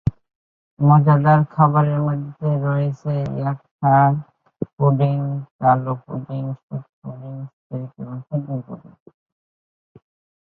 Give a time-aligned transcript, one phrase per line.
[0.79, 4.13] মজাদার খাবারের মধ্যে রয়েছে ইয়র্কশায়ার
[4.77, 5.17] পুডিং,
[5.59, 7.33] কালো পুডিং, স্যুট পুডিং
[7.35, 8.93] এবং স্টেক এবং কিডনি পুডিং।